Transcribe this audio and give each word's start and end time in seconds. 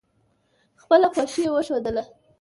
خپله 0.81 1.07
خوښي 1.13 1.45
وښودله. 1.53 2.03